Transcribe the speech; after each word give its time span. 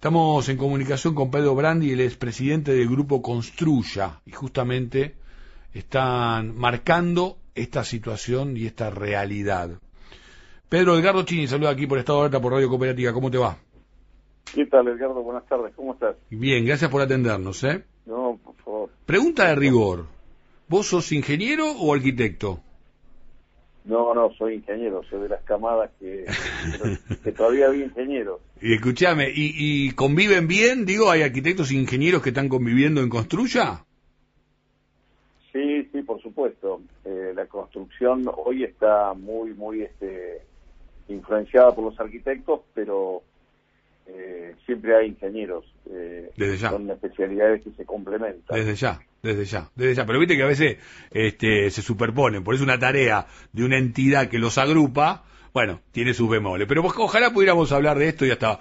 Estamos 0.00 0.48
en 0.48 0.56
comunicación 0.56 1.14
con 1.14 1.30
Pedro 1.30 1.54
Brandi, 1.54 1.92
el 1.92 2.00
expresidente 2.00 2.72
del 2.72 2.88
grupo 2.88 3.20
Construya, 3.20 4.22
y 4.24 4.30
justamente 4.30 5.16
están 5.74 6.56
marcando 6.56 7.36
esta 7.54 7.84
situación 7.84 8.56
y 8.56 8.64
esta 8.64 8.88
realidad. 8.88 9.72
Pedro 10.70 10.98
Edgardo 10.98 11.24
Chini, 11.24 11.46
saluda 11.46 11.68
aquí 11.68 11.86
por 11.86 11.98
Estado 11.98 12.20
de 12.20 12.22
Alerta 12.22 12.40
por 12.40 12.54
Radio 12.54 12.70
Cooperativa. 12.70 13.12
¿Cómo 13.12 13.30
te 13.30 13.36
va? 13.36 13.58
¿Qué 14.54 14.64
tal, 14.64 14.88
Edgardo? 14.88 15.22
Buenas 15.22 15.44
tardes. 15.44 15.74
¿Cómo 15.76 15.92
estás? 15.92 16.16
Bien, 16.30 16.64
gracias 16.64 16.90
por 16.90 17.02
atendernos, 17.02 17.62
¿eh? 17.64 17.84
No, 18.06 18.40
por 18.42 18.56
favor. 18.56 18.90
Pregunta 19.04 19.48
de 19.48 19.54
rigor. 19.54 20.06
¿Vos 20.66 20.86
sos 20.86 21.12
ingeniero 21.12 21.72
o 21.72 21.92
arquitecto? 21.92 22.60
No, 23.84 24.14
no, 24.14 24.30
soy 24.34 24.54
ingeniero, 24.56 25.02
soy 25.08 25.22
de 25.22 25.30
las 25.30 25.42
camadas 25.42 25.90
que, 25.98 26.26
que 27.24 27.32
todavía 27.32 27.66
había 27.66 27.86
ingenieros. 27.86 28.40
Y 28.60 28.74
escúchame, 28.74 29.30
¿y, 29.30 29.54
¿y 29.56 29.90
conviven 29.92 30.46
bien? 30.46 30.84
Digo, 30.84 31.10
¿hay 31.10 31.22
arquitectos 31.22 31.70
e 31.70 31.76
ingenieros 31.76 32.22
que 32.22 32.28
están 32.28 32.48
conviviendo 32.48 33.00
en 33.00 33.08
Construya? 33.08 33.84
Sí, 35.52 35.88
sí, 35.92 36.02
por 36.02 36.20
supuesto. 36.22 36.82
Eh, 37.04 37.32
la 37.34 37.46
construcción 37.46 38.30
hoy 38.44 38.64
está 38.64 39.14
muy, 39.14 39.54
muy 39.54 39.82
este, 39.82 40.42
influenciada 41.08 41.74
por 41.74 41.84
los 41.84 41.98
arquitectos, 41.98 42.60
pero 42.74 43.22
eh, 44.06 44.54
siempre 44.64 44.96
hay 44.96 45.08
ingenieros. 45.08 45.64
Eh, 45.90 46.30
Desde 46.36 46.56
ya. 46.56 46.70
Son 46.70 46.88
especialidades 46.90 47.62
que 47.62 47.70
se 47.70 47.84
complementan. 47.84 48.56
Desde 48.56 48.74
ya, 48.74 49.00
desde 49.22 49.44
ya, 49.44 49.70
desde 49.74 49.94
ya. 49.94 50.06
Pero 50.06 50.18
viste 50.18 50.36
que 50.36 50.42
a 50.42 50.46
veces 50.46 50.78
este, 51.10 51.70
se 51.70 51.82
superponen, 51.82 52.44
por 52.44 52.54
eso 52.54 52.64
una 52.64 52.78
tarea 52.78 53.26
de 53.52 53.64
una 53.64 53.78
entidad 53.78 54.28
que 54.28 54.38
los 54.38 54.58
agrupa, 54.58 55.24
bueno, 55.52 55.80
tiene 55.92 56.14
sus 56.14 56.28
bemoles. 56.28 56.66
Pero 56.68 56.82
pues, 56.82 56.94
ojalá 56.96 57.32
pudiéramos 57.32 57.72
hablar 57.72 57.98
de 57.98 58.08
esto 58.08 58.26
y 58.26 58.30
hasta 58.30 58.60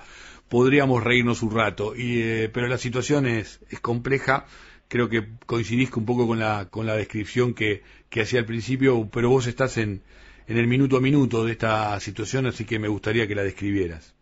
podríamos 0.49 1.03
reírnos 1.03 1.43
un 1.43 1.55
rato. 1.55 1.95
Y, 1.95 2.21
eh, 2.21 2.49
pero 2.51 2.67
la 2.67 2.77
situación 2.77 3.25
es, 3.25 3.61
es 3.69 3.79
compleja. 3.79 4.45
Creo 4.88 5.07
que 5.07 5.27
coincidís 5.45 5.91
un 5.93 6.05
poco 6.05 6.27
con 6.27 6.39
la, 6.39 6.67
con 6.69 6.85
la 6.88 6.95
descripción 6.95 7.53
que, 7.53 7.83
que 8.09 8.21
hacía 8.21 8.39
al 8.39 8.45
principio, 8.45 9.07
pero 9.11 9.29
vos 9.29 9.45
estás 9.45 9.77
en, 9.77 10.01
en 10.47 10.57
el 10.57 10.67
minuto 10.67 10.97
a 10.97 11.01
minuto 11.01 11.45
de 11.45 11.51
esta 11.51 11.99
situación, 11.99 12.47
así 12.47 12.66
que 12.66 12.79
me 12.79 12.88
gustaría 12.88 13.27
que 13.27 13.35
la 13.35 13.44
describieras. 13.44 14.16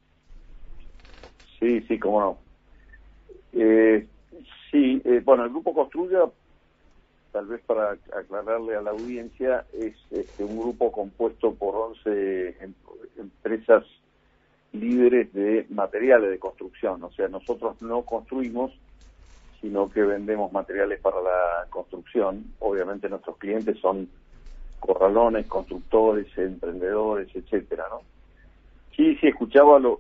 Sí, 1.57 1.81
sí, 1.88 1.97
cómo 1.97 2.19
no. 2.19 2.38
Eh, 3.53 4.05
sí, 4.71 5.01
eh, 5.05 5.21
bueno, 5.23 5.43
el 5.43 5.49
Grupo 5.49 5.73
Construya, 5.73 6.25
tal 7.31 7.47
vez 7.47 7.61
para 7.65 7.97
aclararle 8.15 8.75
a 8.75 8.81
la 8.81 8.91
audiencia, 8.91 9.65
es 9.73 9.95
este, 10.11 10.43
un 10.43 10.59
grupo 10.59 10.91
compuesto 10.91 11.53
por 11.53 11.75
11 11.75 12.57
em 12.61 12.73
empresas 13.17 13.83
líderes 14.73 15.33
de 15.33 15.65
materiales 15.69 16.29
de 16.29 16.39
construcción. 16.39 17.03
O 17.03 17.11
sea, 17.11 17.27
nosotros 17.27 17.81
no 17.81 18.03
construimos, 18.03 18.71
sino 19.61 19.89
que 19.89 20.03
vendemos 20.03 20.51
materiales 20.51 20.99
para 20.99 21.21
la 21.21 21.67
construcción. 21.69 22.45
Obviamente 22.59 23.09
nuestros 23.09 23.38
clientes 23.38 23.77
son 23.79 24.07
corralones, 24.79 25.47
constructores, 25.47 26.27
emprendedores, 26.38 27.27
etcétera, 27.35 27.85
¿no? 27.89 28.01
Sí, 28.95 29.15
sí, 29.17 29.27
escuchaba 29.27 29.79
lo, 29.79 29.99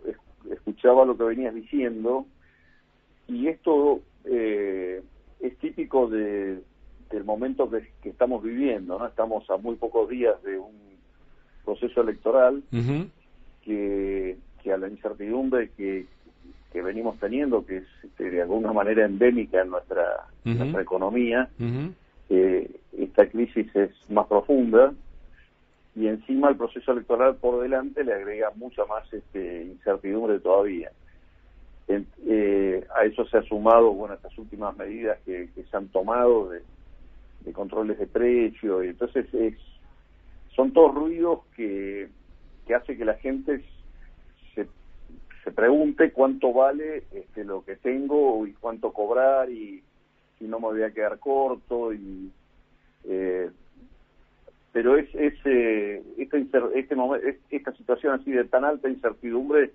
escuchaba 0.51 1.05
lo 1.05 1.17
que 1.17 1.23
venías 1.23 1.53
diciendo 1.53 2.25
y 3.27 3.47
esto 3.47 4.01
eh, 4.29 5.01
es 5.39 5.57
típico 5.57 6.07
de, 6.07 6.59
del 7.11 7.23
momento 7.23 7.69
que, 7.69 7.89
que, 8.01 8.09
estamos 8.09 8.43
viviendo, 8.43 8.97
¿no? 8.99 9.05
Estamos 9.07 9.49
a 9.49 9.57
muy 9.57 9.75
pocos 9.75 10.09
días 10.09 10.41
de 10.43 10.57
un 10.57 10.75
proceso 11.65 12.01
electoral 12.01 12.63
Uh 12.71 12.77
-huh. 12.77 13.09
que, 13.63 14.37
que, 14.63 14.71
a 14.71 14.77
la 14.77 14.87
incertidumbre 14.87 15.69
que, 15.77 16.05
que 16.71 16.81
venimos 16.81 17.17
teniendo, 17.19 17.65
que 17.65 17.77
es 17.77 17.87
este, 18.03 18.29
de 18.31 18.41
alguna 18.41 18.71
manera 18.73 19.05
endémica 19.05 19.61
en 19.61 19.69
nuestra, 19.69 20.03
Uh 20.45 20.49
-huh. 20.49 20.57
nuestra 20.57 20.81
economía, 20.81 21.49
Uh 21.59 21.63
-huh. 21.63 21.93
eh, 22.29 22.71
esta 22.97 23.25
crisis 23.29 23.67
es 23.75 23.91
más 24.09 24.27
profunda 24.27 24.93
y 25.95 26.07
encima 26.07 26.49
el 26.49 26.55
proceso 26.57 26.91
electoral 26.91 27.35
por 27.37 27.61
delante 27.61 28.03
le 28.03 28.13
agrega 28.13 28.51
mucha 28.55 28.85
más 28.85 29.11
este, 29.13 29.63
incertidumbre 29.63 30.39
todavía. 30.39 30.91
Eh, 31.89 32.85
a 32.95 33.05
eso 33.05 33.25
se 33.27 33.37
ha 33.37 33.43
sumado 33.43 33.93
bueno 33.93 34.15
estas 34.15 34.37
últimas 34.37 34.75
medidas 34.75 35.19
que, 35.25 35.47
se 35.55 35.77
han 35.77 35.87
tomado 35.87 36.49
de, 36.49 37.53
controles 37.53 37.97
de 37.97 38.07
precio 38.07 38.83
y 38.83 38.89
entonces 38.89 39.33
es, 39.33 39.55
son 40.53 40.73
todos 40.73 40.93
ruidos 40.93 41.45
que, 41.55 42.09
que 42.65 42.75
hace 42.75 42.97
que 42.97 43.05
la 43.05 43.13
gente 43.13 43.63
se, 44.53 44.67
se 45.45 45.51
pregunte 45.51 46.11
cuánto 46.11 46.51
vale 46.51 47.05
este, 47.13 47.45
lo 47.45 47.63
que 47.63 47.77
tengo 47.77 48.45
y 48.45 48.51
cuánto 48.51 48.91
cobrar 48.91 49.49
y 49.49 49.81
si 50.37 50.45
no 50.45 50.59
me 50.59 50.67
voy 50.67 50.83
a 50.83 50.91
quedar 50.91 51.19
corto 51.19 51.93
y 51.93 52.29
eh, 53.05 53.49
pero 54.73 54.97
es, 54.97 55.07
es 55.15 55.33
eh, 55.45 56.03
este 56.17 56.45
esta 57.49 57.71
situación 57.71 58.13
así 58.13 58.31
de 58.31 58.43
tan 58.43 58.65
alta 58.65 58.89
incertidumbre, 58.89 59.71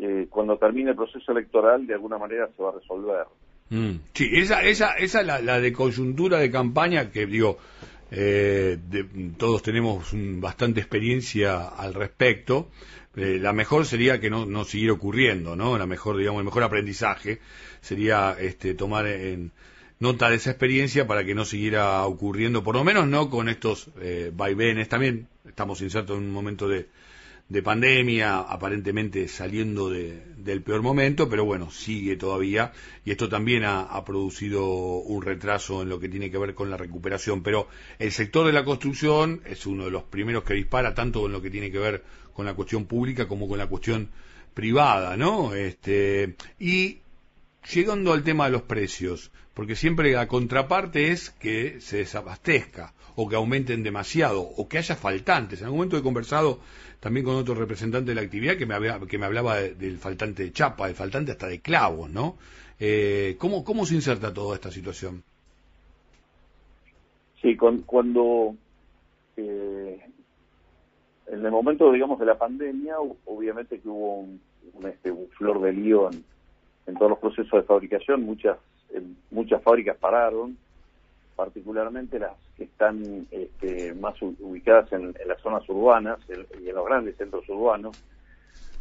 eh, 0.00 0.26
cuando 0.30 0.56
termine 0.58 0.90
el 0.90 0.96
proceso 0.96 1.32
electoral, 1.32 1.86
de 1.86 1.94
alguna 1.94 2.18
manera 2.18 2.48
se 2.56 2.62
va 2.62 2.70
a 2.70 2.72
resolver. 2.72 3.26
Mm. 3.70 4.00
Sí, 4.12 4.30
esa, 4.34 4.62
esa, 4.62 4.92
esa 4.94 5.22
la, 5.22 5.40
la 5.40 5.60
de 5.60 5.72
coyuntura 5.72 6.38
de 6.38 6.50
campaña 6.50 7.10
que 7.10 7.26
digo, 7.26 7.58
eh, 8.10 8.78
de, 8.88 9.04
todos 9.38 9.62
tenemos 9.62 10.12
un, 10.12 10.40
bastante 10.40 10.80
experiencia 10.80 11.68
al 11.68 11.94
respecto. 11.94 12.68
Eh, 13.16 13.38
la 13.40 13.52
mejor 13.52 13.86
sería 13.86 14.20
que 14.20 14.28
no, 14.28 14.44
no 14.44 14.64
siguiera 14.64 14.92
ocurriendo, 14.92 15.56
¿no? 15.56 15.78
La 15.78 15.86
mejor, 15.86 16.18
digamos, 16.18 16.40
el 16.40 16.44
mejor 16.44 16.62
aprendizaje 16.62 17.40
sería 17.80 18.36
este, 18.38 18.74
tomar 18.74 19.06
en 19.06 19.52
nota 19.98 20.28
de 20.28 20.36
esa 20.36 20.50
experiencia 20.50 21.06
para 21.06 21.24
que 21.24 21.34
no 21.34 21.44
siguiera 21.44 22.04
ocurriendo, 22.04 22.62
por 22.62 22.74
lo 22.74 22.84
menos 22.84 23.06
no 23.06 23.30
con 23.30 23.48
estos 23.48 23.90
eh, 24.00 24.30
vaivenes. 24.34 24.88
También 24.88 25.28
estamos 25.46 25.80
insertos 25.80 26.18
en 26.18 26.24
un 26.24 26.32
momento 26.32 26.68
de, 26.68 26.88
de 27.48 27.62
pandemia, 27.62 28.40
aparentemente 28.40 29.28
saliendo 29.28 29.90
de, 29.90 30.22
del 30.36 30.62
peor 30.62 30.82
momento, 30.82 31.28
pero 31.28 31.44
bueno, 31.44 31.70
sigue 31.70 32.16
todavía 32.16 32.72
y 33.04 33.10
esto 33.10 33.28
también 33.28 33.64
ha, 33.64 33.82
ha, 33.82 34.04
producido 34.04 34.64
un 34.64 35.22
retraso 35.22 35.82
en 35.82 35.90
lo 35.90 36.00
que 36.00 36.08
tiene 36.08 36.30
que 36.30 36.38
ver 36.38 36.54
con 36.54 36.70
la 36.70 36.76
recuperación. 36.76 37.42
Pero 37.42 37.68
el 37.98 38.10
sector 38.12 38.46
de 38.46 38.52
la 38.52 38.64
construcción 38.64 39.42
es 39.44 39.66
uno 39.66 39.84
de 39.84 39.90
los 39.90 40.04
primeros 40.04 40.44
que 40.44 40.54
dispara 40.54 40.94
tanto 40.94 41.20
con 41.20 41.32
lo 41.32 41.42
que 41.42 41.50
tiene 41.50 41.70
que 41.70 41.78
ver 41.78 42.02
con 42.32 42.46
la 42.46 42.54
cuestión 42.54 42.86
pública 42.86 43.28
como 43.28 43.48
con 43.48 43.58
la 43.58 43.66
cuestión 43.66 44.08
privada, 44.54 45.16
¿no? 45.16 45.54
Este, 45.54 46.36
y 46.58 46.98
llegando 47.70 48.12
al 48.12 48.24
tema 48.24 48.46
de 48.46 48.52
los 48.52 48.62
precios, 48.62 49.30
porque 49.54 49.76
siempre 49.76 50.12
la 50.12 50.28
contraparte 50.28 51.12
es 51.12 51.30
que 51.30 51.80
se 51.80 51.98
desabastezca 51.98 52.94
o 53.14 53.28
que 53.28 53.36
aumenten 53.36 53.82
demasiado 53.82 54.42
o 54.42 54.68
que 54.68 54.78
haya 54.78 54.96
faltantes. 54.96 55.60
En 55.60 55.66
algún 55.66 55.78
momento 55.78 55.98
he 55.98 56.02
conversado 56.02 56.60
también 57.00 57.24
con 57.26 57.36
otro 57.36 57.54
representante 57.54 58.10
de 58.10 58.14
la 58.14 58.22
actividad 58.22 58.56
que 58.56 58.66
me, 58.66 58.74
había, 58.74 58.98
que 59.00 59.18
me 59.18 59.26
hablaba 59.26 59.56
de, 59.56 59.74
del 59.74 59.98
faltante 59.98 60.44
de 60.44 60.52
chapa, 60.52 60.86
del 60.86 60.96
faltante 60.96 61.32
hasta 61.32 61.48
de 61.48 61.60
clavos, 61.60 62.10
¿no? 62.10 62.36
Eh, 62.80 63.36
¿cómo, 63.38 63.64
¿Cómo 63.64 63.86
se 63.86 63.94
inserta 63.94 64.32
toda 64.32 64.54
esta 64.54 64.70
situación? 64.70 65.22
Sí, 67.40 67.56
con, 67.56 67.82
cuando 67.82 68.54
eh, 69.36 70.00
en 71.26 71.44
el 71.44 71.50
momento, 71.50 71.92
digamos, 71.92 72.18
de 72.18 72.26
la 72.26 72.38
pandemia, 72.38 72.96
obviamente 73.26 73.80
que 73.80 73.88
hubo 73.88 74.20
un, 74.20 74.40
un, 74.74 74.86
este, 74.86 75.12
flor 75.36 75.60
de 75.60 75.72
lío 75.72 76.10
en, 76.10 76.24
en 76.86 76.94
todos 76.94 77.10
los 77.10 77.18
procesos 77.18 77.52
de 77.52 77.62
fabricación, 77.62 78.22
muchas 78.22 78.58
muchas 79.30 79.62
fábricas 79.62 79.96
pararon, 79.96 80.56
particularmente 81.34 82.18
las 82.18 82.32
que 82.56 82.64
están 82.64 83.26
este, 83.30 83.94
más 83.94 84.20
ubicadas 84.20 84.92
en, 84.92 85.14
en, 85.18 85.28
las 85.28 85.40
zonas 85.40 85.66
urbanas 85.68 86.18
y 86.28 86.68
en 86.68 86.74
los 86.74 86.84
grandes 86.84 87.16
centros 87.16 87.48
urbanos. 87.48 87.96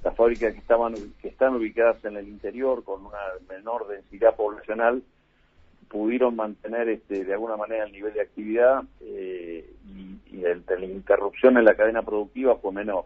Las 0.03 0.15
fábricas 0.15 0.53
que 0.53 0.59
estaban 0.59 0.95
que 1.21 1.29
están 1.29 1.55
ubicadas 1.55 2.03
en 2.05 2.17
el 2.17 2.27
interior 2.27 2.83
con 2.83 3.05
una 3.05 3.19
menor 3.47 3.87
densidad 3.87 4.35
poblacional 4.35 5.01
pudieron 5.87 6.35
mantener 6.35 6.89
este, 6.89 7.23
de 7.23 7.33
alguna 7.33 7.57
manera 7.57 7.85
el 7.85 7.91
nivel 7.91 8.13
de 8.13 8.21
actividad 8.21 8.83
eh, 9.01 9.69
y, 9.87 10.37
y 10.37 10.43
el, 10.43 10.63
la 10.67 10.85
interrupción 10.85 11.57
en 11.57 11.65
la 11.65 11.75
cadena 11.75 12.01
productiva 12.01 12.55
fue 12.57 12.71
menor. 12.71 13.05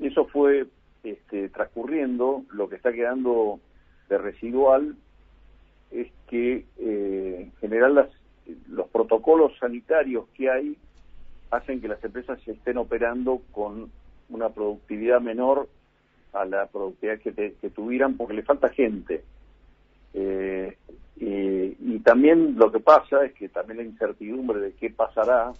Eso 0.00 0.24
fue 0.26 0.66
este, 1.04 1.48
transcurriendo, 1.50 2.44
lo 2.52 2.68
que 2.68 2.76
está 2.76 2.92
quedando 2.92 3.60
de 4.10 4.18
residual 4.18 4.96
es 5.90 6.08
que 6.28 6.66
eh, 6.78 7.36
en 7.44 7.52
general 7.60 7.94
las, 7.94 8.10
los 8.68 8.88
protocolos 8.88 9.56
sanitarios 9.58 10.26
que 10.34 10.50
hay 10.50 10.76
hacen 11.50 11.80
que 11.80 11.88
las 11.88 12.02
empresas 12.04 12.38
estén 12.46 12.76
operando 12.76 13.40
con 13.52 13.90
una 14.28 14.50
productividad 14.50 15.20
menor 15.20 15.68
a 16.32 16.44
la 16.44 16.66
productividad 16.66 17.18
que, 17.20 17.32
te, 17.32 17.70
tuvieran 17.70 18.16
porque 18.16 18.34
le 18.34 18.42
falta 18.42 18.68
gente. 18.68 19.24
Eh, 20.14 20.76
eh, 21.20 21.76
y 21.80 21.98
también 22.00 22.56
lo 22.56 22.70
que 22.70 22.80
pasa 22.80 23.24
es 23.24 23.32
que 23.32 23.48
también 23.48 23.78
la 23.78 23.84
incertidumbre 23.84 24.60
de 24.60 24.72
qué 24.72 24.90
pasará 24.90 25.52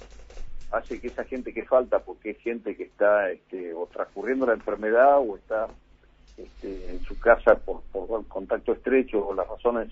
hace 0.70 1.00
que 1.00 1.08
esa 1.08 1.24
gente 1.24 1.52
que 1.52 1.64
falta, 1.64 1.98
porque 2.00 2.30
es 2.30 2.38
gente 2.38 2.76
que 2.76 2.84
está 2.84 3.30
este, 3.30 3.74
o 3.74 3.86
transcurriendo 3.86 4.46
la 4.46 4.54
enfermedad 4.54 5.18
o 5.18 5.36
está 5.36 5.66
este, 6.42 6.90
en 6.90 7.00
su 7.00 7.18
casa 7.18 7.56
por, 7.56 7.82
por 7.92 8.26
contacto 8.26 8.72
estrecho 8.72 9.26
o 9.26 9.34
las 9.34 9.48
razones 9.48 9.88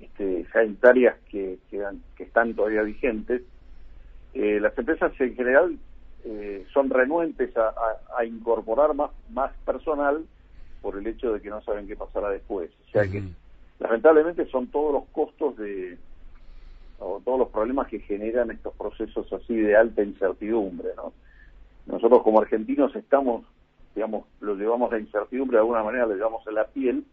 este, 0.00 0.46
sanitarias 0.52 1.16
que, 1.30 1.58
que, 1.70 1.84
están 2.18 2.54
todavía 2.54 2.82
vigentes, 2.82 3.42
eh, 4.34 4.58
las 4.60 4.76
empresas 4.76 5.12
en 5.20 5.34
general 5.34 5.78
eh, 6.24 6.66
son 6.72 6.90
renuentes 6.90 7.56
a, 7.56 7.72
a, 8.16 8.24
incorporar 8.24 8.94
más, 8.94 9.10
más 9.30 9.52
personal 9.64 10.24
por 10.82 10.98
el 10.98 11.06
hecho 11.06 11.32
de 11.32 11.40
que 11.40 11.50
no 11.50 11.62
saben 11.62 11.86
qué 11.86 11.96
pasará 11.96 12.30
después. 12.30 12.70
O 12.88 12.90
sea 12.90 13.06
que 13.06 13.22
lamentablemente 13.78 14.46
son 14.46 14.68
todos 14.68 14.92
los 14.92 15.04
costos 15.06 15.56
de 15.56 15.96
o 16.98 17.20
todos 17.24 17.38
los 17.38 17.48
problemas 17.48 17.88
que 17.88 17.98
generan 18.00 18.50
estos 18.50 18.74
procesos 18.74 19.30
así 19.32 19.56
de 19.56 19.76
alta 19.76 20.02
incertidumbre, 20.02 20.90
¿no? 20.96 21.12
Nosotros 21.86 22.22
como 22.22 22.40
argentinos 22.40 22.94
estamos, 22.96 23.44
digamos, 23.94 24.26
lo 24.40 24.54
llevamos 24.54 24.90
la 24.90 24.98
incertidumbre 24.98 25.56
de 25.56 25.60
alguna 25.60 25.82
manera, 25.82 26.06
lo 26.06 26.14
llevamos 26.14 26.46
en 26.46 26.54
la 26.54 26.66
piel, 26.66 27.04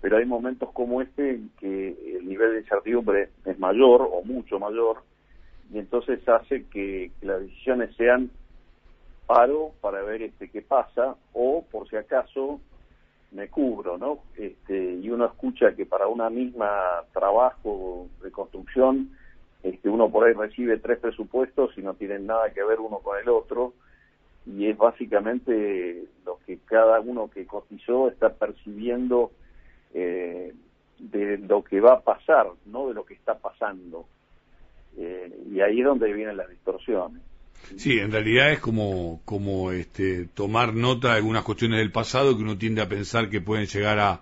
pero 0.00 0.16
hay 0.16 0.24
momentos 0.24 0.70
como 0.72 1.02
este 1.02 1.30
en 1.30 1.50
que 1.58 2.16
el 2.16 2.28
nivel 2.28 2.52
de 2.52 2.60
incertidumbre 2.60 3.30
es 3.44 3.58
mayor 3.58 4.02
o 4.02 4.22
mucho 4.24 4.58
mayor 4.58 5.02
y 5.72 5.78
entonces 5.78 6.26
hace 6.28 6.66
que, 6.66 7.12
las 7.22 7.40
decisiones 7.40 7.94
sean 7.96 8.30
paro 9.26 9.72
para 9.80 10.02
ver 10.02 10.22
este 10.22 10.48
qué 10.48 10.62
pasa 10.62 11.16
o 11.32 11.64
por 11.70 11.88
si 11.88 11.96
acaso 11.96 12.60
me 13.30 13.48
cubro, 13.48 13.96
¿no? 13.96 14.18
Este, 14.36 14.94
y 14.94 15.08
uno 15.08 15.26
escucha 15.26 15.76
que 15.76 15.86
para 15.86 16.08
una 16.08 16.28
misma 16.30 17.04
trabajo 17.12 18.08
de 18.24 18.32
construcción, 18.32 19.16
este, 19.62 19.88
uno 19.88 20.10
por 20.10 20.26
ahí 20.26 20.32
recibe 20.32 20.78
tres 20.78 20.98
presupuestos 20.98 21.70
y 21.78 21.82
no 21.82 21.94
tienen 21.94 22.26
nada 22.26 22.50
que 22.52 22.64
ver 22.64 22.80
uno 22.80 22.98
con 22.98 23.20
el 23.20 23.28
otro, 23.28 23.74
y 24.46 24.66
es 24.68 24.76
básicamente 24.76 26.04
lo 26.24 26.38
que 26.46 26.58
cada 26.64 27.00
uno 27.00 27.30
que 27.30 27.46
cotizó 27.46 28.08
está 28.08 28.32
percibiendo 28.32 29.32
eh, 29.94 30.54
de 30.98 31.38
lo 31.38 31.62
que 31.62 31.80
va 31.80 31.94
a 31.94 32.00
pasar, 32.00 32.46
no 32.66 32.88
de 32.88 32.94
lo 32.94 33.04
que 33.04 33.14
está 33.14 33.38
pasando. 33.38 34.06
Eh, 34.96 35.32
y 35.52 35.60
ahí 35.60 35.80
es 35.80 35.86
donde 35.86 36.12
vienen 36.12 36.36
las 36.36 36.48
distorsiones. 36.48 37.22
Sí, 37.76 37.98
en 37.98 38.10
realidad 38.10 38.52
es 38.52 38.58
como, 38.58 39.20
como 39.24 39.70
este, 39.70 40.26
tomar 40.26 40.74
nota 40.74 41.10
de 41.10 41.16
algunas 41.16 41.44
cuestiones 41.44 41.78
del 41.78 41.92
pasado 41.92 42.36
que 42.36 42.42
uno 42.42 42.58
tiende 42.58 42.82
a 42.82 42.88
pensar 42.88 43.28
que 43.28 43.40
pueden 43.40 43.66
llegar 43.66 43.98
a, 43.98 44.20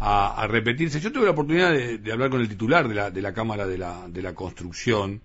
a, 0.00 0.46
repetirse. 0.48 0.98
Yo 0.98 1.12
tuve 1.12 1.26
la 1.26 1.30
oportunidad 1.30 1.72
de, 1.72 2.12
hablar 2.12 2.30
con 2.30 2.40
el 2.40 2.48
titular 2.48 2.88
de 2.88 2.94
la, 2.94 3.10
de 3.10 3.22
la 3.22 3.32
Cámara 3.32 3.66
de 3.66 3.78
la, 3.78 4.08
de 4.08 4.22
la 4.22 4.34
Construcción 4.34 5.20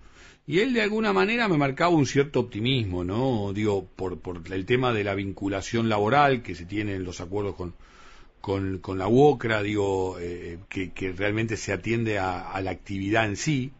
y 0.47 0.59
él 0.59 0.73
de 0.73 0.81
alguna 0.81 1.11
manera 1.11 1.49
me 1.49 1.57
marcaba 1.57 1.93
un 1.93 2.05
cierto 2.05 2.39
optimismo, 2.39 3.03
¿no? 3.03 3.51
Digo, 3.53 3.85
por, 3.85 4.19
por 4.19 4.41
el 4.49 4.65
tema 4.65 4.93
de 4.93 5.03
la 5.03 5.13
vinculación 5.13 5.89
laboral 5.89 6.41
que 6.41 6.55
se 6.55 6.65
tiene 6.65 6.95
en 6.95 7.03
los 7.03 7.19
acuerdos 7.19 7.55
con, 7.55 7.75
con, 8.39 8.97
la 8.97 9.09
UOCRA, 9.09 9.61
digo, 9.61 10.17
eh, 10.21 10.59
que, 10.69 10.93
que, 10.93 11.11
realmente 11.11 11.57
se 11.57 11.73
atiende 11.73 12.17
a, 12.17 12.49
a, 12.49 12.61
la 12.61 12.71
actividad 12.71 13.25
en 13.25 13.35
sí. 13.35 13.73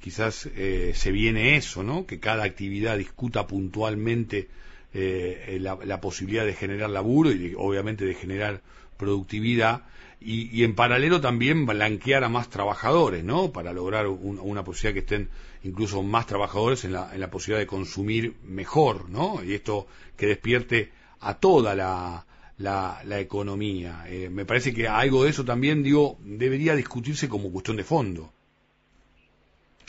Quizás 0.00 0.48
eh, 0.56 0.90
se 0.94 1.12
viene 1.12 1.56
eso, 1.56 1.84
¿no? 1.84 2.04
Que 2.04 2.18
cada 2.18 2.42
actividad 2.42 2.98
discuta 2.98 3.46
puntualmente 3.46 4.48
eh, 4.94 5.58
la, 5.60 5.78
la, 5.84 6.00
posibilidad 6.00 6.44
de 6.44 6.54
generar 6.54 6.90
laburo 6.90 7.30
y 7.30 7.54
obviamente 7.56 8.04
de 8.04 8.14
generar 8.14 8.62
productividad 8.96 9.82
y, 10.20 10.48
y, 10.56 10.64
en 10.64 10.74
paralelo 10.74 11.20
también 11.20 11.64
blanquear 11.64 12.24
a 12.24 12.28
más 12.28 12.48
trabajadores, 12.48 13.22
¿no? 13.22 13.52
Para 13.52 13.72
lograr 13.72 14.08
una 14.08 14.64
posibilidad 14.64 14.94
que 14.94 15.00
estén 15.00 15.28
incluso 15.62 16.02
más 16.02 16.26
trabajadores 16.26 16.84
en 16.84 16.92
la, 16.92 17.14
en 17.14 17.20
la 17.20 17.30
posibilidad 17.30 17.60
de 17.60 17.66
consumir 17.66 18.34
mejor, 18.44 19.08
¿no? 19.10 19.42
Y 19.44 19.54
esto 19.54 19.86
que 20.16 20.26
despierte 20.26 20.90
a 21.20 21.34
toda 21.34 21.74
la, 21.74 22.24
la, 22.58 23.00
la 23.04 23.20
economía. 23.20 24.04
Eh, 24.08 24.28
me 24.28 24.44
parece 24.44 24.74
que 24.74 24.88
algo 24.88 25.24
de 25.24 25.30
eso 25.30 25.44
también, 25.44 25.82
digo, 25.82 26.16
debería 26.20 26.74
discutirse 26.74 27.28
como 27.28 27.52
cuestión 27.52 27.76
de 27.76 27.84
fondo. 27.84 28.30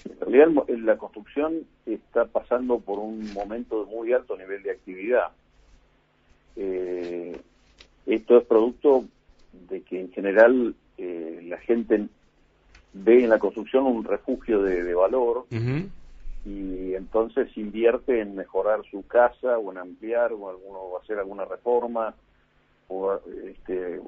En 0.06 0.32
realidad 0.32 0.64
la 0.84 0.98
construcción 0.98 1.66
está 1.86 2.26
pasando 2.26 2.80
por 2.80 3.00
un 3.00 3.34
momento 3.34 3.84
de 3.84 3.92
muy 3.92 4.14
alto 4.14 4.38
nivel 4.38 4.64
de 4.64 4.72
actividad. 4.72 5.32
Eh, 6.56 7.40
esto 8.06 8.38
es 8.38 8.46
producto 8.46 9.06
de 9.52 9.82
que 9.82 10.00
en 10.00 10.12
general 10.12 10.76
eh, 10.98 11.42
la 11.44 11.58
gente 11.58 12.08
ve 12.94 13.24
en 13.24 13.30
la 13.30 13.40
construcción 13.40 13.86
un 13.86 14.04
refugio 14.04 14.62
de, 14.62 14.94
valor 14.94 15.46
y 16.46 16.94
entonces 16.96 17.56
invierte 17.58 18.22
en 18.22 18.36
mejorar 18.36 18.82
su 18.90 19.06
casa 19.06 19.58
o 19.58 19.72
en 19.72 19.78
ampliar 19.78 20.32
o 20.34 20.50
alguno 20.50 20.98
hacer 21.02 21.20
alguna 21.20 21.46
reforma 21.46 22.16
o, 22.88 23.20
este, 23.46 24.00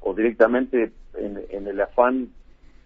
o 0.00 0.14
directamente 0.14 0.92
en, 1.14 1.66
el 1.66 1.80
afán 1.80 2.30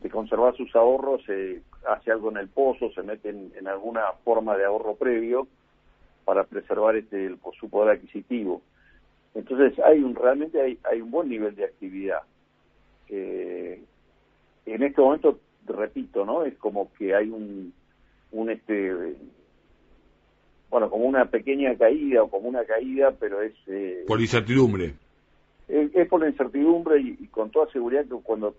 de 0.01 0.11
conservar 0.11 0.57
sus 0.57 0.75
ahorros 0.75 1.23
se 1.25 1.63
hace 1.89 2.11
algo 2.11 2.31
en 2.31 2.39
el 2.39 2.49
pozo, 2.49 2.91
se 2.93 3.03
mete 3.03 3.31
en, 3.31 3.69
alguna 3.69 4.03
forma 4.25 4.57
de 4.57 4.65
ahorro 4.65 4.95
previo 4.95 5.47
para 6.25 6.45
preservar 6.45 6.97
este, 6.97 7.35
su 7.59 7.69
poder 7.69 7.97
adquisitivo. 7.97 8.63
Entonces 9.35 9.79
hay 9.81 10.01
un 10.01 10.15
realmente 10.15 10.61
hay, 10.61 10.79
hay 10.85 11.01
un 11.01 11.11
buen 11.11 11.29
nivel 11.29 11.55
de 11.55 11.65
actividad. 11.65 12.21
Eh, 13.09 13.83
en 14.67 14.83
este 14.83 15.01
momento, 15.01 15.39
repito, 15.67 16.25
¿no? 16.25 16.45
Es 16.45 16.55
como 16.57 16.93
que 16.95 17.15
hay 17.15 17.29
un, 17.31 17.73
un 18.33 18.51
este 18.51 19.17
bueno, 20.71 20.91
como 20.91 21.05
una 21.05 21.27
pequeña 21.27 21.77
caída 21.77 22.23
o 22.23 22.29
como 22.29 22.49
una 22.49 22.65
caída, 22.65 23.13
pero 23.13 23.43
es... 23.43 23.55
Eh, 23.69 24.05
por 24.09 24.21
incertidumbre 24.21 24.95
es, 25.69 26.09
por 26.09 26.21
la 26.21 26.29
incertidumbre 26.29 27.01
y, 27.01 27.27
con 27.29 27.51
toda 27.51 27.71
seguridad 27.71 28.05
que 28.05 28.15
cuando 28.23 28.55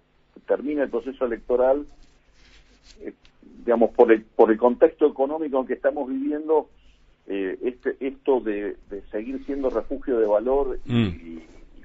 termine 0.47 0.83
el 0.83 0.89
proceso 0.89 1.25
electoral, 1.25 1.85
eh, 3.01 3.13
digamos, 3.59 3.91
por 3.91 4.11
el, 4.11 4.23
por 4.23 4.51
el 4.51 4.57
contexto 4.57 5.07
económico 5.07 5.59
en 5.59 5.67
que 5.67 5.73
estamos 5.73 6.09
viviendo, 6.09 6.69
eh, 7.27 7.57
este, 7.63 7.95
esto 7.99 8.39
de, 8.39 8.75
seguir 9.11 9.43
siendo 9.45 9.69
refugio 9.69 10.19
de 10.19 10.27
valor 10.27 10.79
y, 10.85 10.93
mm. 10.93 11.41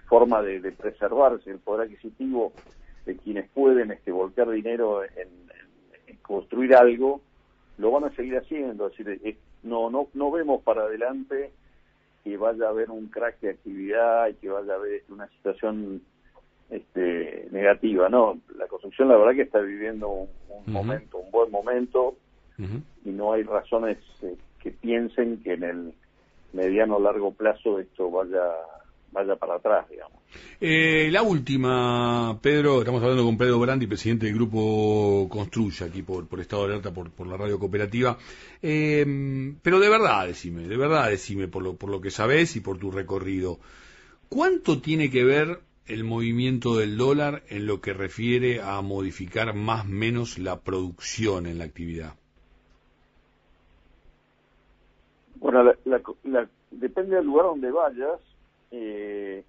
forma 0.08 0.43
de, 0.43 0.72
preservarse 0.72 1.50
el 1.50 1.58
poder 1.58 1.87
adquisitivo 1.87 2.52
de 3.06 3.17
quienes 3.17 3.49
pueden 3.50 3.90
este, 3.93 4.12
volcar 4.12 4.50
dinero 4.50 5.02
en, 5.05 5.28
construir 6.22 6.75
algo, 6.76 7.20
lo 7.78 7.90
van 7.90 8.05
a 8.05 8.14
seguir 8.14 8.37
haciendo. 8.37 8.87
Es 8.87 8.96
decir, 8.96 9.38
no, 9.64 9.90
no, 9.90 10.08
no 10.14 10.31
vemos 10.31 10.62
para 10.62 10.82
adelante 10.82 11.50
que 12.22 12.37
vaya 12.37 12.67
a 12.67 12.70
haber 12.70 12.90
un 12.90 13.08
crack 13.08 13.40
de 13.40 13.50
actividad 13.50 14.28
y 14.28 14.34
que 14.34 14.49
vaya 14.49 14.75
a 14.75 14.76
haber 14.76 15.02
una 15.08 15.26
situación 15.28 16.02
este, 16.70 17.49
negativa. 17.50 18.08
No, 18.08 18.39
la 18.56 18.67
construcción 18.69 19.08
la 19.08 19.17
verdad 19.17 19.34
que 19.34 19.43
está 19.43 19.58
viviendo 19.60 20.08
un, 20.08 20.29
momento, 20.72 21.19
un 21.19 21.31
buen 21.31 21.50
momento 21.50 22.17
y 23.05 23.08
no 23.08 23.32
hay 23.32 23.43
razones 23.43 23.96
eh, 24.22 24.36
que 24.62 24.70
piensen 24.70 25.43
que 25.43 25.55
en 25.55 25.62
el 25.62 25.94
mediano 26.53 26.97
o 26.97 27.01
largo 27.01 27.33
plazo 27.33 27.79
esto 27.79 28.11
vaya 28.11 28.43
vaya 29.13 29.37
para 29.37 29.57
atrás, 29.57 29.89
digamos. 29.89 30.19
Eh, 30.61 31.09
la 31.11 31.23
última, 31.23 32.39
Pedro, 32.41 32.81
estamos 32.81 33.03
hablando 33.03 33.25
con 33.25 33.37
Pedro 33.37 33.59
Brandi, 33.59 33.87
presidente 33.87 34.27
del 34.27 34.37
grupo 34.37 35.27
Construya, 35.29 35.87
aquí 35.87 36.03
por, 36.03 36.29
por 36.29 36.41
Estado 36.41 36.67
de 36.67 36.73
Alerta, 36.73 36.93
por, 36.93 37.11
por 37.11 37.27
la 37.27 37.37
radio 37.37 37.59
cooperativa. 37.59 38.17
Eh, 38.63 39.55
pero 39.63 39.81
de 39.81 39.89
verdad, 39.89 40.27
decime, 40.27 40.69
de 40.69 40.77
verdad, 40.77 41.11
decime, 41.11 41.49
por 41.49 41.63
lo, 41.63 41.77
por 41.77 41.91
lo 41.91 42.01
que 42.01 42.11
sabés 42.11 42.57
y 42.57 42.61
por 42.61 42.79
tu 42.79 42.91
recorrido, 42.91 43.59
¿cuánto 44.29 44.81
tiene 44.81 45.11
que 45.11 45.25
ver 45.25 45.61
el 45.87 46.05
movimiento 46.05 46.77
del 46.77 46.97
dólar 46.97 47.43
en 47.49 47.67
lo 47.67 47.81
que 47.81 47.93
refiere 47.93 48.61
a 48.61 48.81
modificar 48.81 49.55
más 49.55 49.85
o 49.85 49.89
menos 49.89 50.39
la 50.39 50.61
producción 50.61 51.47
en 51.47 51.59
la 51.59 51.65
actividad? 51.65 52.15
Bueno, 55.41 55.73
depende 56.70 57.17
del 57.17 57.27
lugar 57.27 57.47
donde 57.47 57.70
vayas, 57.70 58.20
eh, 58.70 59.43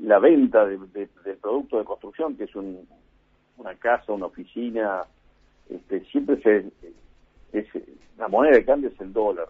la 0.00 0.18
venta 0.18 0.66
de, 0.66 0.78
del 1.24 1.36
producto 1.40 1.78
de 1.78 1.84
construcción, 1.84 2.36
que 2.36 2.44
es 2.44 2.54
una 2.54 3.74
casa, 3.78 4.12
una 4.12 4.26
oficina, 4.26 5.04
este, 5.68 6.04
siempre 6.06 6.42
se, 6.42 6.70
es, 7.52 7.66
la 8.18 8.28
moneda 8.28 8.56
de 8.56 8.64
cambio 8.64 8.90
es 8.90 9.00
el 9.00 9.12
dólar. 9.12 9.48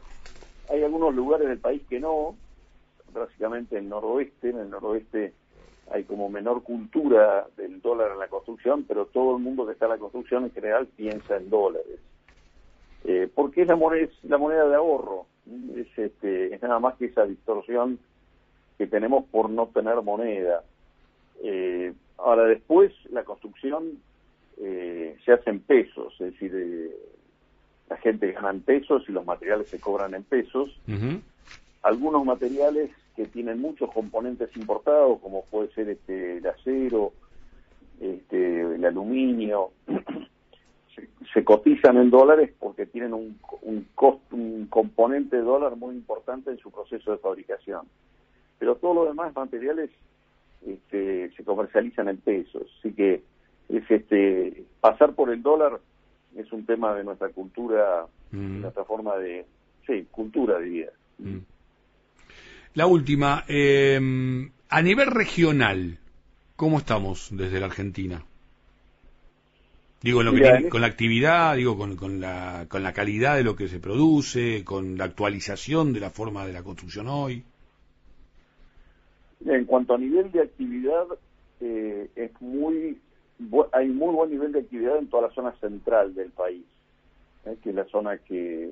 Hay 0.69 0.83
algunos 0.83 1.15
lugares 1.15 1.49
del 1.49 1.59
país 1.59 1.83
que 1.89 1.99
no, 1.99 2.37
básicamente 3.13 3.79
el 3.79 3.89
noroeste, 3.89 4.51
en 4.51 4.59
el 4.59 4.71
noroeste 4.71 5.33
hay 5.91 6.05
como 6.05 6.29
menor 6.29 6.63
cultura 6.63 7.49
del 7.57 7.81
dólar 7.81 8.13
en 8.13 8.19
la 8.19 8.29
construcción, 8.29 8.85
pero 8.87 9.07
todo 9.07 9.37
el 9.37 9.43
mundo 9.43 9.67
que 9.67 9.73
está 9.73 9.87
en 9.87 9.93
la 9.93 9.99
construcción 9.99 10.45
en 10.45 10.53
general 10.53 10.87
piensa 10.87 11.37
en 11.37 11.51
dólares. 11.51 11.99
Eh, 13.13 13.29
porque 13.35 13.63
es 13.63 13.67
la 13.67 13.75
moneda, 13.75 14.05
es 14.05 14.13
la 14.23 14.39
moneda 14.39 14.69
de 14.69 14.77
ahorro, 14.77 15.27
es, 15.75 15.99
este, 15.99 16.55
es 16.55 16.63
nada 16.63 16.79
más 16.79 16.95
que 16.95 17.07
esa 17.07 17.25
distorsión 17.25 17.99
que 18.79 18.87
tenemos 18.87 19.25
por 19.25 19.51
no 19.51 19.67
tener 19.67 20.01
moneda. 20.01 20.63
Eh, 21.43 21.93
ahora 22.19 22.45
después 22.45 22.93
la 23.11 23.25
construcción 23.25 23.99
eh, 24.59 25.17
se 25.25 25.33
hace 25.33 25.51
en 25.51 25.59
pesos, 25.59 26.13
es 26.21 26.33
decir, 26.33 26.53
eh, 26.55 26.91
la 27.89 27.97
gente 27.97 28.31
gana 28.31 28.51
en 28.51 28.61
pesos 28.61 29.03
y 29.09 29.13
los 29.13 29.27
materiales 29.27 29.69
se 29.69 29.81
cobran 29.81 30.15
en 30.15 30.23
pesos. 30.23 30.71
Algunos 31.83 32.25
materiales 32.25 32.91
que 33.17 33.27
tienen 33.27 33.61
muchos 33.61 33.91
componentes 33.91 34.57
importados, 34.57 35.19
como 35.19 35.45
puede 35.47 35.73
ser 35.73 35.89
este 35.89 36.37
el 36.37 36.47
acero, 36.47 37.13
este, 38.01 38.61
el 38.61 38.85
aluminio, 38.85 39.73
se, 41.33 41.45
cotizan 41.45 41.97
en 41.97 42.11
dólares 42.11 42.53
porque 42.59 42.87
tienen 42.87 43.15
un, 43.15 43.39
un, 43.63 43.87
un 44.31 44.67
componente 44.67 45.37
de 45.37 45.43
dólar 45.43 45.77
muy 45.77 45.95
importante 45.95 46.51
en 46.51 46.59
su 46.59 46.71
proceso 46.71 47.13
de 47.13 47.19
fabricación. 47.19 47.87
Pero 48.59 48.77
todos 48.77 48.95
los 48.95 49.09
demás 49.09 49.35
materiales 49.35 49.91
este, 50.67 51.31
se 51.37 51.45
comercializan 51.45 52.09
en 52.09 52.19
pesos, 52.19 52.67
así 52.79 52.93
que 52.93 53.23
es 53.69 53.91
este 53.91 54.65
pasar 54.81 55.15
por 55.15 55.31
el 55.31 55.43
dólar 55.43 55.81
es 56.37 56.53
un 56.53 56.65
tema 56.67 56.95
de 56.95 57.05
nuestra 57.05 57.29
cultura, 57.31 58.07
mm. 58.31 58.61
nuestra 58.61 58.85
forma 58.85 59.17
de, 59.17 59.45
sí, 59.87 60.07
cultura 60.11 60.59
diría. 60.59 60.91
Mm. 61.19 61.39
La 62.75 62.87
última, 62.87 63.45
eh, 63.49 63.99
a 64.69 64.83
nivel 64.83 65.11
regional, 65.11 65.99
¿cómo 66.57 66.79
estamos 66.79 67.31
desde 67.33 67.59
la 67.59 67.67
Argentina? 67.67 68.25
Digo, 70.03 70.23
lo 70.23 70.33
que 70.33 70.69
con 70.71 70.81
la 70.81 70.87
actividad, 70.87 71.57
digo, 71.57 71.77
con, 71.77 71.97
con, 71.97 72.21
la, 72.21 72.65
con 72.69 72.83
la 72.83 72.95
calidad 72.95 73.37
de 73.37 73.45
lo 73.45 73.55
que 73.55 73.69
se 73.69 73.81
produce, 73.81 74.65
con 74.65 74.97
la 74.97 75.05
actualización 75.05 75.93
de 75.93 76.01
la 76.01 76.09
forma 76.09 76.47
de 76.47 76.55
la 76.55 76.63
construcción 76.63 77.07
hoy. 77.09 77.45
En 79.45 79.65
cuanto 79.67 79.95
a 79.95 79.99
nivel 79.99 80.33
de 80.33 80.41
actividad, 80.41 81.07
eh, 81.61 82.09
es 82.17 82.31
muy 82.41 82.99
hay 83.73 83.89
muy 83.89 84.15
buen 84.15 84.31
nivel 84.31 84.53
de 84.53 84.61
actividad 84.61 84.99
en 84.99 85.09
toda 85.09 85.29
la 85.29 85.35
zona 85.35 85.53
central 85.61 86.15
del 86.15 86.31
país, 86.31 86.65
¿eh? 87.47 87.57
que 87.63 87.71
es 87.71 87.75
la 87.75 87.87
zona 87.87 88.19
que 88.19 88.71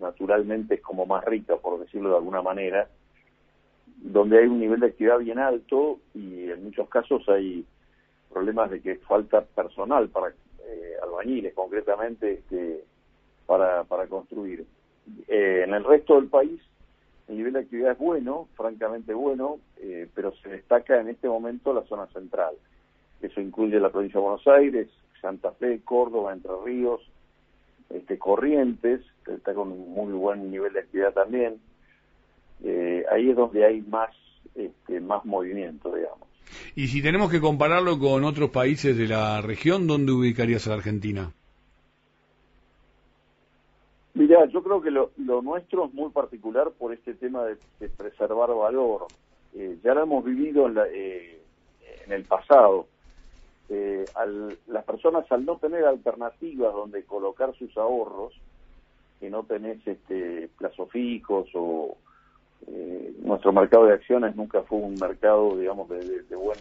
naturalmente 0.00 0.74
es 0.74 0.80
como 0.82 1.06
más 1.06 1.24
rica, 1.24 1.56
por 1.56 1.80
decirlo 1.80 2.10
de 2.10 2.16
alguna 2.16 2.42
manera, 2.42 2.88
donde 3.96 4.38
hay 4.38 4.46
un 4.46 4.60
nivel 4.60 4.80
de 4.80 4.88
actividad 4.88 5.18
bien 5.18 5.38
alto 5.38 5.98
y 6.14 6.50
en 6.50 6.64
muchos 6.64 6.88
casos 6.88 7.26
hay 7.28 7.64
problemas 8.32 8.70
de 8.70 8.80
que 8.80 8.96
falta 8.96 9.42
personal 9.42 10.08
para 10.08 10.28
eh, 10.28 10.94
albañiles, 11.02 11.54
concretamente, 11.54 12.32
este, 12.32 12.84
para, 13.46 13.84
construir. 14.08 14.66
Eh, 15.28 15.62
en 15.64 15.74
el 15.74 15.84
resto 15.84 16.16
del 16.16 16.28
país 16.28 16.60
el 17.28 17.36
nivel 17.36 17.54
de 17.54 17.60
actividad 17.60 17.92
es 17.92 17.98
bueno, 17.98 18.48
francamente 18.56 19.14
bueno, 19.14 19.58
eh, 19.78 20.08
pero 20.14 20.32
se 20.36 20.48
destaca 20.48 21.00
en 21.00 21.08
este 21.08 21.28
momento 21.28 21.72
la 21.72 21.82
zona 21.84 22.06
central. 22.08 22.54
Eso 23.20 23.40
incluye 23.40 23.80
la 23.80 23.90
provincia 23.90 24.20
de 24.20 24.26
Buenos 24.26 24.46
Aires, 24.46 24.88
Santa 25.20 25.52
Fe, 25.52 25.80
Córdoba, 25.82 26.32
Entre 26.32 26.52
Ríos, 26.64 27.00
este, 27.90 28.18
Corrientes, 28.18 29.00
que 29.24 29.34
está 29.34 29.54
con 29.54 29.72
un 29.72 29.92
muy 29.92 30.12
buen 30.12 30.50
nivel 30.50 30.72
de 30.72 30.80
actividad 30.80 31.12
también. 31.12 31.60
Ahí 33.10 33.30
es 33.30 33.36
donde 33.36 33.64
hay 33.64 33.80
más, 33.82 34.10
este, 34.54 35.00
más 35.00 35.24
movimiento, 35.24 35.94
digamos. 35.94 36.25
Y 36.74 36.88
si 36.88 37.02
tenemos 37.02 37.30
que 37.30 37.40
compararlo 37.40 37.98
con 37.98 38.24
otros 38.24 38.50
países 38.50 38.96
de 38.96 39.08
la 39.08 39.40
región, 39.40 39.86
¿dónde 39.86 40.12
ubicarías 40.12 40.66
a 40.66 40.70
la 40.70 40.76
Argentina? 40.76 41.32
Mira, 44.14 44.46
yo 44.46 44.62
creo 44.62 44.80
que 44.80 44.90
lo, 44.90 45.10
nuestro 45.42 45.86
es 45.86 45.94
muy 45.94 46.10
particular 46.10 46.70
por 46.70 46.92
este 46.92 47.14
tema 47.14 47.44
de, 47.44 47.88
preservar 47.88 48.48
valor. 48.54 49.06
Eh, 49.54 49.78
ya 49.84 49.94
lo 49.94 50.02
hemos 50.02 50.24
vivido 50.24 50.66
en, 50.68 50.78
eh, 50.92 51.38
en 52.06 52.12
el 52.12 52.24
pasado. 52.24 52.86
Eh, 53.68 54.04
al, 54.14 54.56
las 54.68 54.84
personas 54.84 55.30
al 55.32 55.44
no 55.44 55.56
tener 55.56 55.84
alternativas 55.84 56.72
donde 56.72 57.02
colocar 57.02 57.52
sus 57.56 57.76
ahorros, 57.76 58.32
que 59.18 59.28
no 59.28 59.42
tenés 59.42 59.84
este, 59.86 60.48
plazos 60.56 60.88
fijos 60.90 61.48
o 61.54 61.96
eh, 62.68 63.14
nuestro 63.22 63.52
mercado 63.52 63.86
de 63.86 63.94
acciones 63.94 64.36
nunca 64.36 64.62
fue 64.62 64.78
un 64.78 64.94
mercado, 64.94 65.56
digamos, 65.56 65.88
de, 65.88 66.36
buen 66.36 66.58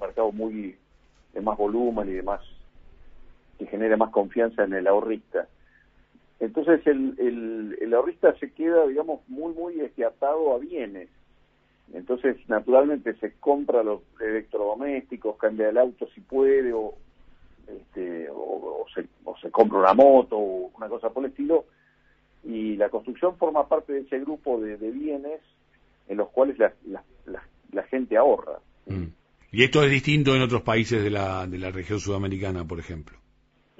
mercado 0.00 0.32
muy 0.32 0.76
de 1.32 1.40
más 1.40 1.56
volumen 1.56 2.08
y 2.08 2.12
de 2.12 2.22
más 2.22 2.40
que 3.58 3.66
genere 3.66 3.96
más 3.96 4.10
confianza 4.10 4.64
en 4.64 4.74
el 4.74 4.86
ahorrista. 4.86 5.48
Entonces 6.40 6.86
el, 6.86 7.14
el, 7.18 7.78
el 7.80 7.94
ahorrista 7.94 8.32
se 8.38 8.52
queda, 8.52 8.86
digamos, 8.86 9.20
muy, 9.28 9.52
muy 9.54 9.80
atado 10.04 10.54
a 10.54 10.58
bienes 10.58 11.08
entonces, 11.92 12.36
naturalmente, 12.48 13.14
se 13.14 13.32
compra 13.34 13.82
los 13.82 14.02
electrodomésticos, 14.20 15.36
cambia 15.36 15.70
el 15.70 15.78
auto 15.78 16.06
si 16.14 16.20
puede, 16.20 16.72
o, 16.72 16.94
este, 17.66 18.28
o, 18.30 18.84
se, 18.94 19.06
o 19.24 19.36
se 19.38 19.50
compra 19.50 19.78
una 19.78 19.94
moto 19.94 20.36
o 20.36 20.70
una 20.76 20.88
cosa 20.88 21.10
por 21.10 21.24
el 21.24 21.30
estilo, 21.30 21.64
y 22.44 22.76
la 22.76 22.88
construcción 22.88 23.36
forma 23.36 23.68
parte 23.68 23.92
de 23.92 24.00
ese 24.00 24.18
grupo 24.20 24.60
de, 24.60 24.76
bienes 24.76 25.40
en 26.08 26.16
los 26.16 26.28
cuales 26.30 26.58
la, 26.58 26.72
la, 27.26 27.82
gente 27.84 28.16
ahorra. 28.16 28.58
Mm. 28.86 29.06
¿Y 29.52 29.64
esto 29.64 29.82
es 29.82 29.90
distinto 29.90 30.34
en 30.34 30.42
otros 30.42 30.62
países 30.62 31.02
de 31.02 31.10
la, 31.10 31.46
de 31.46 31.58
la 31.58 31.70
región 31.70 32.00
sudamericana, 32.00 32.64
por 32.64 32.78
ejemplo? 32.78 33.16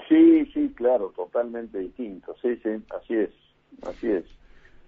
Sí, 0.08 0.46
sí, 0.54 0.72
claro, 0.74 1.12
totalmente 1.14 1.78
distinto. 1.78 2.34
Sí, 2.40 2.56
sí, 2.62 2.70
así 2.90 3.14
es, 3.14 3.30
así 3.82 4.10
es 4.10 4.24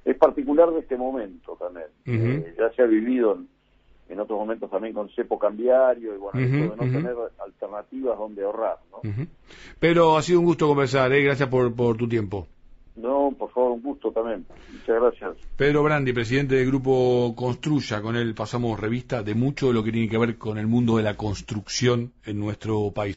es 0.05 0.17
particular 0.17 0.71
de 0.71 0.81
este 0.81 0.97
momento 0.97 1.57
también. 1.59 1.87
Eh, 2.07 2.55
ya 2.59 2.71
se 2.75 2.83
ha 2.83 2.87
vivido 2.87 3.39
en, 4.09 4.21
otros 4.21 4.39
momentos 4.39 4.71
también 4.71 4.95
con 4.95 5.09
cepo 5.11 5.39
cambiario 5.39 6.15
y 6.15 6.19
bueno, 6.19 6.41
de 6.41 6.69
no 6.69 6.77
tener 6.77 7.15
alternativas 7.39 8.19
donde 8.19 8.45
ahorrar. 8.45 8.79
¿no? 8.91 9.27
Pero 9.79 10.17
ha 10.17 10.23
sido 10.23 10.41
un 10.41 10.47
gusto 10.47 10.67
conversar, 10.67 11.13
¿eh? 11.13 11.23
gracias 11.23 11.49
por, 11.49 11.75
por 11.75 11.97
tu 11.97 12.09
tiempo. 12.09 12.47
No, 12.97 13.35
por 13.39 13.51
favor, 13.53 13.73
un 13.73 13.83
gusto 13.83 14.11
también. 14.11 14.45
Muchas 14.73 15.01
gracias. 15.01 15.37
Pedro 15.57 15.83
Brandi, 15.83 16.13
presidente 16.13 16.57
del 16.57 16.67
grupo 16.67 17.35
Construya, 17.37 18.03
con 18.03 18.17
él 18.17 18.35
pasamos 18.35 18.79
revista 18.79 19.23
de 19.23 19.35
mucho 19.35 19.69
de 19.69 19.75
lo 19.75 19.85
que 19.85 19.93
tiene 19.93 20.09
que 20.09 20.19
ver 20.19 20.37
con 20.37 20.59
el 20.59 20.67
mundo 20.67 20.97
de 20.97 21.05
la 21.05 21.17
construcción 21.17 22.13
en 22.25 22.39
nuestro 22.39 22.91
país. 22.91 23.09